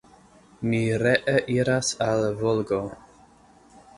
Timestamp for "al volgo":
2.07-2.79